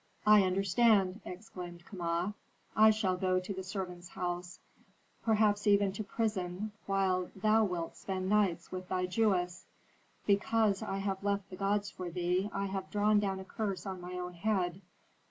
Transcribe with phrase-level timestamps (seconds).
[0.25, 2.33] "I understand!" exclaimed Kama.
[2.75, 4.57] "I shall go to the servants' house,
[5.23, 9.67] perhaps even to prison, while thou wilt spend nights with thy Jewess.
[10.25, 14.01] Because I have left the gods for thee I have drawn down a curse on
[14.01, 14.81] my own head.